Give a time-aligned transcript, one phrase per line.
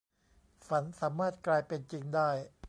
[0.67, 2.29] ฝันสามารถกลายเป็นจริงได้